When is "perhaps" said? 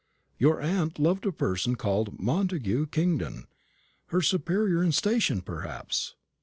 5.41-6.15